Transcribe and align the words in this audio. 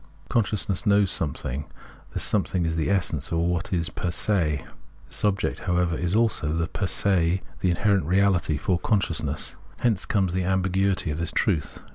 Consciousness 0.29 0.87
knows 0.87 1.11
something; 1.11 1.65
this 2.15 2.23
something 2.23 2.65
is 2.65 2.75
the 2.75 2.89
essence 2.89 3.31
or 3.31 3.47
what 3.47 3.71
is 3.71 3.89
fer 3.89 4.09
se. 4.09 4.65
This 5.07 5.23
object, 5.23 5.59
however, 5.59 5.95
is 5.95 6.15
also 6.15 6.53
the 6.53 6.65
fer 6.65 6.87
se, 6.87 7.43
the 7.59 7.69
inherent 7.69 8.05
reality, 8.05 8.57
for 8.57 8.79
consciousness. 8.79 9.55
Hence 9.77 10.07
comes 10.07 10.33
the 10.33 10.43
ambiguity 10.43 11.11
of 11.11 11.19
this 11.19 11.31
truth. 11.31 11.81